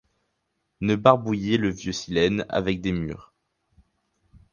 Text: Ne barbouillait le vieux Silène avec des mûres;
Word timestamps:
Ne 0.79 0.95
barbouillait 0.95 1.57
le 1.57 1.69
vieux 1.69 1.91
Silène 1.91 2.43
avec 2.49 2.81
des 2.81 2.91
mûres; 2.91 3.35